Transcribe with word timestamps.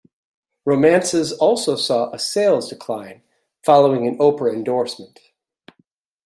Romances 0.65 1.31
also 1.31 1.75
saw 1.75 2.09
a 2.09 2.17
sales 2.17 2.67
decline, 2.69 3.21
following 3.63 4.07
an 4.07 4.17
Oprah 4.17 4.51
endorsement. 4.51 5.19